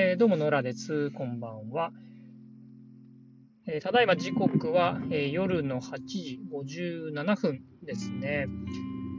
[0.00, 1.10] えー、どうも、野良です。
[1.10, 1.90] こんばんは。
[3.66, 8.46] えー、ただいま時刻は、えー、夜の8時57分ですね。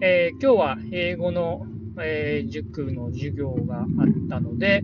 [0.01, 1.65] え今日は英語の、
[2.01, 3.87] え塾の授業があっ
[4.29, 4.81] たので、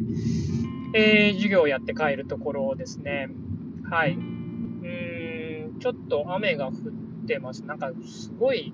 [0.93, 3.29] え授業をやって帰るところですね。
[3.89, 4.15] はい。
[4.15, 6.73] うーん、ちょっと雨が降っ
[7.25, 7.63] てます。
[7.63, 8.73] なんか、すごい、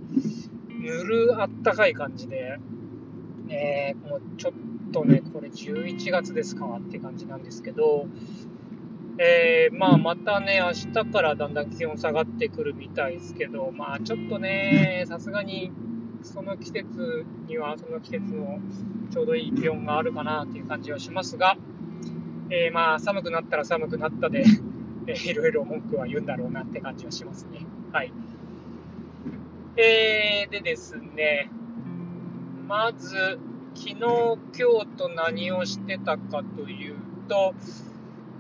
[0.70, 2.58] ぬるあったかい感じで、
[3.48, 4.54] えもうちょっ
[4.92, 8.08] とね、これ11月ですかって感じなんですけど、
[9.18, 15.72] えー、まあまたね、明日からだんだん気温下がってくるみたいですけど、まあちょっとね、さすがに
[16.24, 18.60] その季節にはその季節の
[19.12, 21.58] ちょうどいい気温があるかなっていう感じはしますが、
[22.50, 24.44] えー、まあ寒くなったら寒くなったで、
[25.08, 27.66] えー、いろいろ文句は言うんだろうなって感じはしますね。
[27.92, 28.14] はい。
[29.78, 31.50] えー、でですね、
[32.68, 33.40] まず、
[33.74, 34.38] 昨日、今
[34.82, 36.96] 日と何をしてたかという
[37.28, 37.54] と、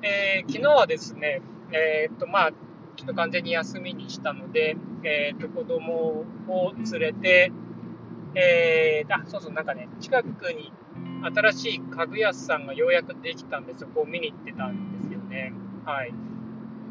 [0.01, 2.51] えー、昨日はですね、えー、っと、まあ、
[2.95, 7.51] ちょっと完全に休みにしたので、えー、っと、子供を連れて、
[8.35, 10.71] えー、あ、そうそう、なんかね、近くに
[11.23, 15.53] 新しい家具屋さんがようやくできたんで、そこを見に行ってたんですよね。
[15.85, 16.13] はい。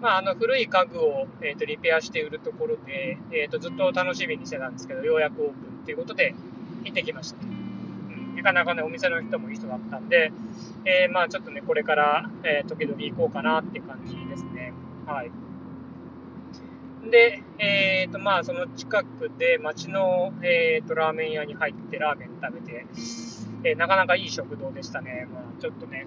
[0.00, 6.34] まあ、あの、古い家具を、えっ、と、リペアして売るところで、えっ、と、ずっと楽しみにしてたんですけど、ようやくオープンということで、
[6.84, 7.59] 行ってきました。
[8.40, 10.32] なかなかね、お店の人もいい人だったんで、
[10.84, 14.72] えー、まあちょっとね、これから、えー、時々行こうかなって感じですね。
[15.06, 15.30] はい。
[17.10, 22.86] で、えっ、ー、と、まあその近くで街の、えっ、と、ラーメン屋に入ってラーメン食べて、
[23.64, 25.28] えなかなかいい食堂でしたね。
[25.32, 26.06] まあちょっとね、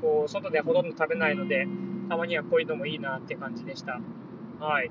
[0.00, 1.66] こう、外でほとんど食べないので、
[2.08, 4.00] たまにはこういうのもいいなって感じでした。
[4.60, 4.90] はい。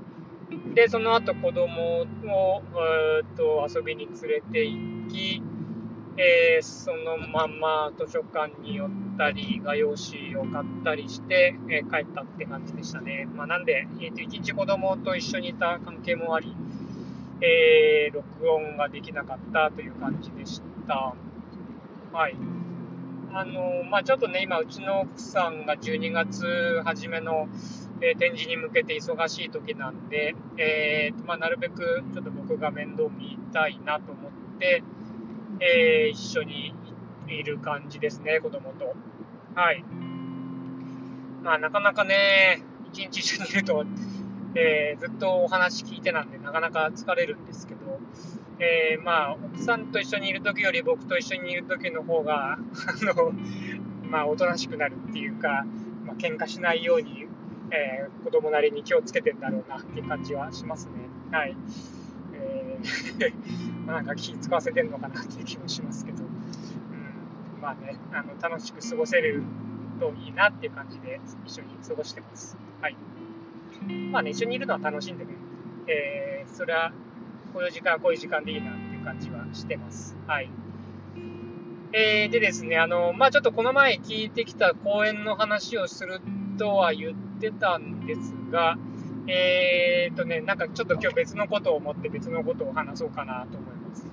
[0.74, 5.42] で、その後子供を、えっと遊びに連れて行き、
[6.22, 13.26] えー、そのまま図書館に寄ったり、画用紙を買ったりして、えー、帰ったって感じでしたね。
[13.34, 16.54] まあ、なんで、えー、一日子供と一緒にいた関係もあり、
[17.40, 21.16] えー、録音ができなかったという感じでした。
[22.12, 22.36] はい。
[23.32, 27.48] あのまあ、ちょっとね、今、うちの奥さんが12月初めの、
[28.02, 34.84] え展示に向けて忙しい時なんで、えーまあ、なるべくちょっと僕が面倒見たいなと思って、
[35.62, 36.74] えー、一緒に
[37.28, 38.96] いる感じですね、子供と。
[39.56, 39.84] はい。
[41.44, 43.86] まあ、なかなかね、一日一緒にいると、
[44.56, 48.00] えー、ずっとお話聞いてなんで、なかなか疲れるんですけど、
[48.60, 52.58] えー、まあ、奥さんと一緒にいるときより僕と一緒にいるときの方が、あ
[53.02, 53.32] の、
[54.10, 55.66] まあ、おとなしくなるっていうか、
[56.06, 57.26] まあ、喧嘩しないように、
[57.72, 60.94] えー、子供なりに気をつけてんだろうなっていう感じはしますね。
[61.32, 61.56] はい。
[62.42, 69.44] えー、なんか気使わせてるのかなっていう気もしますけど、うん、まあね、あの楽しく過ごせる
[70.00, 72.58] といいなっていう感じで一緒に過ごしてます。
[72.82, 72.96] はい。
[74.12, 75.34] まあね、一緒にいるのは楽しんでね、
[75.88, 76.92] えー、それは
[77.54, 80.16] こういう時間はこういう時間でいいなっていう感じはしてます。
[80.28, 80.50] はい。
[81.92, 86.22] えー、でですね、あの、まあちょっとこの前聞いてきた講演の話をする
[86.58, 88.78] とは言ってたんですが、
[89.32, 94.08] えー、っとね、なんかちょっと今日別のことを思って別のことを話そうかなと思います。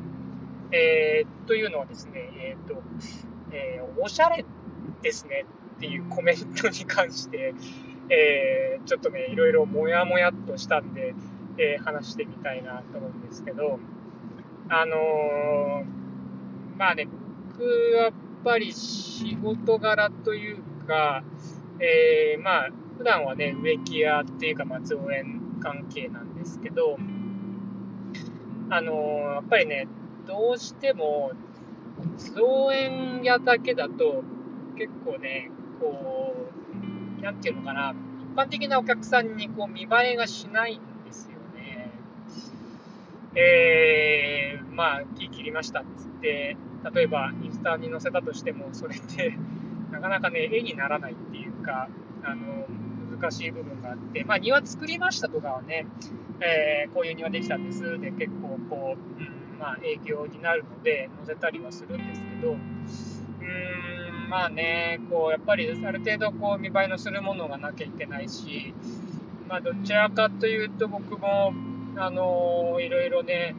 [0.73, 2.83] えー、というのはですね、えー、っと、
[3.51, 4.45] えー、おしゃれ
[5.01, 5.47] ですね
[5.77, 7.55] っていうコメントに関して、
[8.11, 11.15] え、ちょっとね、いろいろもやもやっとしたんで、
[11.59, 13.79] え、話してみたいなと思うんですけど、
[14.69, 15.85] あの、
[16.77, 17.09] まあね、
[17.53, 18.13] 僕はやっ
[18.45, 21.25] ぱり仕事柄というか、
[21.81, 22.69] え、まあ、
[22.99, 26.97] 普段はね、植木屋っていうか、まあ、造園関係なんですけど、
[28.71, 29.87] あのー、やっぱりね、
[30.27, 31.33] どうしても、
[32.17, 34.25] 造園屋だけだと、
[34.77, 36.35] 結構ね、こ
[37.19, 37.95] う、なんていうのかな、
[38.33, 41.91] 一般的なお客さんにこう見栄えがしないんですよね。
[43.35, 46.57] えー、まあ、木切りましたっつって、
[46.95, 49.37] 例えばインスタに載せたとしても、それって
[49.91, 51.89] なかなかね、絵にならないっていうか、
[52.23, 52.67] あの、
[53.21, 55.87] 難しい部分があって、まあ、庭作りましたとかはね、
[56.41, 57.99] えー、こういう庭できたんです。
[57.99, 68.75] で結構こう、うんまあ、影響になるので載せたりはするんですけど、うーん、まあね、こうやっぱりある程度こう見栄えのするものがなきゃいけないし、
[69.49, 71.53] まあ、どちらかというと僕も、
[71.99, 73.55] あのいろいろね、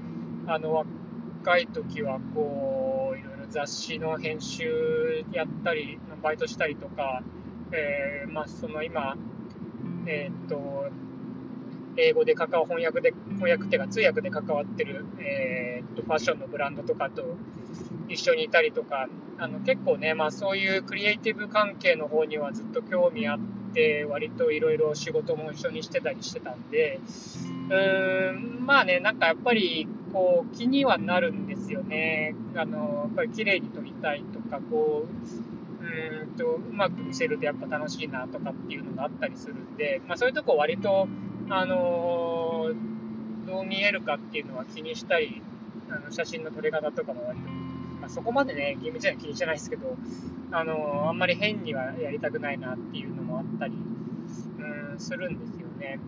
[0.46, 7.24] あの若い時はこういろいろ雑誌の編集やったり、バイトしたりとか、
[7.72, 9.18] えー、まあ、その今、
[10.08, 10.90] えー、っと、
[11.98, 17.36] 英語で関わ翻訳で、翻訳っていうか通訳で関わってる、えー、とファッションのブランドとかと
[18.08, 19.08] 一緒にいたりとか、
[19.40, 23.40] あの結構ね、まあそういうクリエイティブ関係の方にはずっと興味あっ
[23.74, 27.00] て、割といろいろ仕事も一緒にしてたりしてたんで、
[27.70, 32.36] うーん、まあね、なんかやっぱりこう気にはなるんですよね。
[32.56, 35.47] あの、やっぱり綺麗に撮りたいとか、こう、
[35.98, 41.08] うんと、うまく見せるとやっぱ楽しいなとかっていうのがあったりするんで、まあそういうとこ割と、
[41.50, 42.72] あの
[43.46, 45.42] どう見えるかっていうのは気にしたり、
[45.90, 47.50] あの写真の撮り方とかも割と、
[48.02, 49.96] まあ、そこまでね、厳密には気にしてないですけど、
[50.52, 56.00] あのあんまり変にはやりたくないなっていうのもあったり、うん、するんですよね。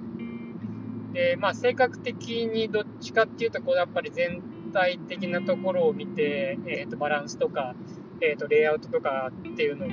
[1.13, 4.41] で、まあ、性格的にどっちかっていうと、こう、やっぱり全
[4.73, 7.75] 体的なところを見て、えっ、ー、と、バランスとか、
[8.21, 9.89] えっ、ー、と、レイアウトとかっていうのを、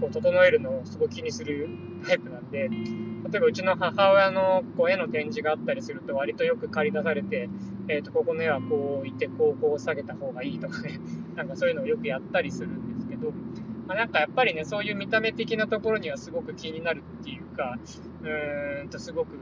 [0.00, 1.68] こう、整えるのをすごい気にする
[2.06, 7.48] タイプなんで、例えばうちの母親のこう絵の展示があったりすると、割とよく借り出されて、
[7.88, 10.98] えっ、ー、と、ここの絵はこういって、こう、こう下げた方がいいとかね、
[11.36, 13.32] なんかそういうのをよくやったりするんですけど、
[13.86, 17.78] まあ、なんかやっぱりね、そういう見た目的なところにはすごく気になるっていうか、
[18.22, 19.36] うーんと、すごく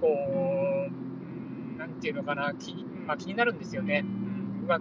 [0.00, 2.74] こう、なんていうのかな、気,、
[3.06, 4.04] まあ、気になるんですよね。
[4.04, 4.80] うん、まあ、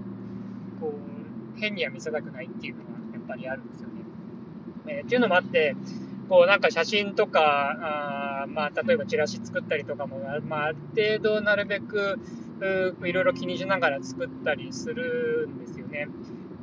[0.80, 1.15] こう、
[1.56, 3.96] 変には見せたくないっていうのはやっぱりあるんですよね。
[4.88, 5.76] えー、っていうのもあって、
[6.30, 12.20] こうなんか写真とか、あまあ、例えばチラシ作ったりとかも、まあ、ある程度なるべく
[13.04, 16.08] いろいろ気にしながら作ったりするんですよね。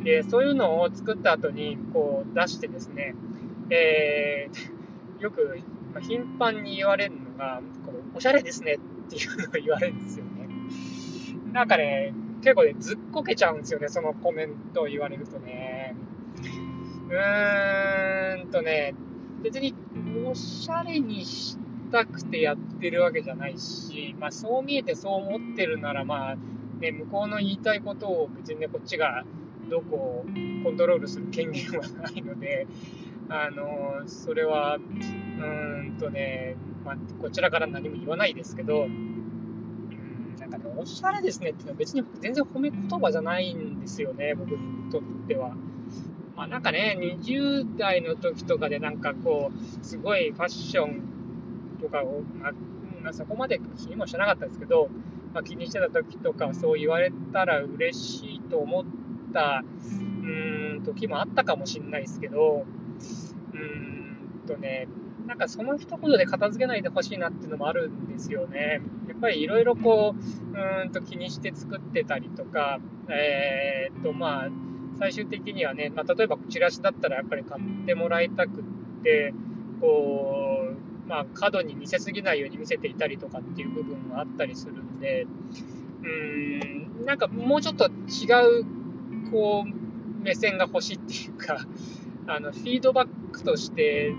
[0.03, 3.15] で、そういうのを作った後にこう出してですね、
[3.71, 5.61] えー、 よく、
[6.01, 10.49] 頻繁に言われるのが、こうおしゃれですねっていうのを言われるんですよね。
[11.53, 15.95] なんかね、結構ね、ずっこけちゃうんですよね、そのコメントを言われるとね。
[17.09, 18.95] うーんとね、
[19.43, 19.75] 別に
[20.27, 21.57] おしゃれにし
[21.91, 26.37] たくてやってるわけじゃないし、まあそう見えてそう思ってるなら、まあ
[26.81, 29.25] ね、向こうの言いたいことを別にね、こっちが
[29.71, 30.25] どこを
[30.65, 32.67] コントロールする権限はないので、
[33.29, 38.87] あの、それは、うーんとね、まあ、こちらから何も言わないですけど、
[40.71, 45.57] う、おしゃれですねっていうのは別に全然褒め言葉じゃないんですよね、僕にとっては。
[46.37, 51.03] まあ、なんかね、20代の時とかでなんかこう、すごいファッション
[51.81, 52.23] とかを、
[53.03, 54.89] まあ、そこまで気にもしてなかったですけど、
[55.35, 58.85] まあ、気にしてた時とかそう言われたら嬉しいと思っ
[59.33, 60.29] たう
[60.79, 62.65] ん時もあったかもしれないですけど、
[63.53, 64.89] うーんとね、
[65.27, 68.81] なんかその一言で片付けないでほしいなっていうのもあるんですよね。
[69.09, 74.49] やっぱりいろいろこう、うんと気にして作ってたりとか、えー、っとまあ、
[74.99, 78.65] 最終的にはね、まあ、例えばチラシだったらやっぱり買ってもらいたくっ
[79.03, 79.35] て、
[79.81, 80.75] こ
[81.07, 85.27] う、まあ、過度に見せすぎないように見せていたりとかっていう部分もあったりするんで、
[86.03, 88.65] うーん、なんかもうちょっと違う、
[89.31, 91.67] こう、目線が欲しいっていうか、
[92.27, 94.15] あの、フィードバックとして、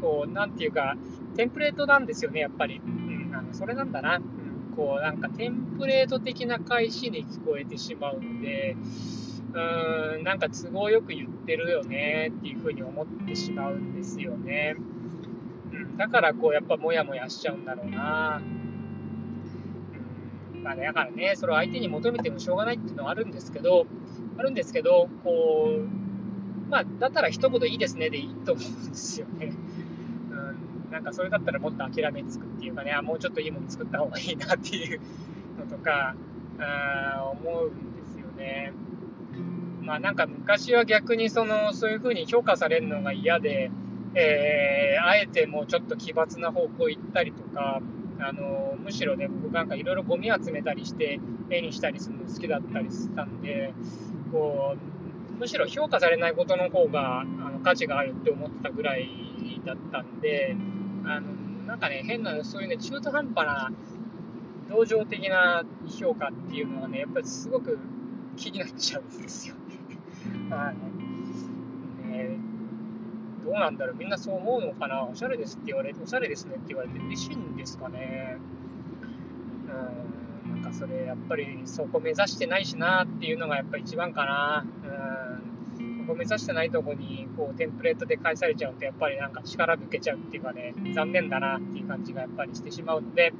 [0.00, 0.96] こう、なんていうか、
[1.36, 2.80] テンプレートなんですよね、やっぱり。
[2.84, 4.16] うん、あの、それなんだな。
[4.16, 8.76] うん、こう、なんかテンプレート的な返しに聞こえてしまうので、
[9.52, 14.76] うーん、なんか都合よく言ってるよねっていうふうに思ってしまうんですよね。
[15.72, 18.40] うん、だからこう、やっぱモヤモヤしちゃうんだろうな。
[20.54, 23.86] うん、まあね、だからね、それを相手に求めてもしょうがないっていうのはあるんですけど、
[24.38, 26.06] あるんですけど、こう、
[26.68, 29.52] まあ、だったら一言いいですねでいいと思うんですよね。
[30.96, 35.00] なんかそれだったらもっと諦めつくっていうかね、あもうちょっといいもの作った方がいいなっていう
[35.58, 36.16] のとか、
[36.58, 38.72] あ思うんですよね。
[39.82, 43.70] まあなんか昔は逆にその、そういう風に評価されるのが嫌で、
[44.14, 47.82] えー、あえてもうちょっと奇抜な方向行ったりとか、
[48.18, 53.74] あのむしろね、僕なんかいろいろゴミ集めたりして、絵にしたりするの好きだったりしたんで、
[54.32, 60.56] こう、むしろ評価されないことの方があの価値があるって思ってたぐらいだったんで、
[61.06, 61.32] あの
[61.66, 63.70] なんかね、変な、そういうね、中途半端な、
[64.68, 67.78] 同情的な評価っていうのはね、やっぱりすごく
[68.36, 69.54] 気になっちゃうんですよ。
[70.50, 72.08] はい。
[72.08, 72.36] ね、
[73.44, 78.38] どうなんだろう、みんなそう思うのかな、おしゃれですって言われて、おしゃれですねって言われて嬉しいんですかね？
[80.46, 84.66] うん、なんかそれ、やっぱりそこ目指してないしなっていうのがやっぱ一番かな。
[86.06, 93.32] こう目指してないとこにこうテンプレートで返されちゃうとやっぱりなんか力抜けちゃうっていうかね残念だなっていう感じがやっぱりしてしまうので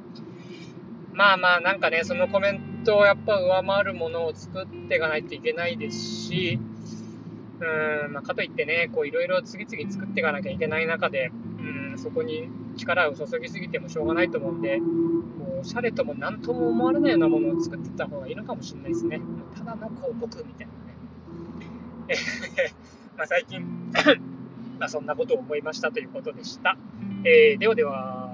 [1.13, 6.59] まあまあなんかねそのコメントをやっぱ上回るものを作っていかないといけないですし
[7.59, 12.47] うん、まあ、かといってねこういろいろ次々作っていかなきゃいけない中でうんそこに
[12.77, 14.79] 力を注ぎすぎてもしょうがないと思うんで
[15.57, 19.19] おうゃれとも何とも思われないようなものを作っていった方がいいのかもしれないですね
[19.57, 20.86] ただの広告みたいな。
[22.09, 22.15] え、
[23.17, 23.61] まあ最近
[24.79, 26.77] まあそんなことを思いましたということでした。
[27.23, 28.26] えー、ではでは。